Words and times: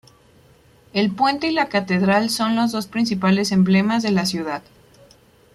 El 0.93 1.11
puente 1.11 1.45
y 1.45 1.51
la 1.53 1.69
catedral 1.69 2.31
son 2.31 2.55
los 2.55 2.71
dos 2.71 2.87
principales 2.87 3.51
emblemas 3.51 4.01
de 4.01 4.09
la 4.09 4.25
ciudad. 4.25 4.63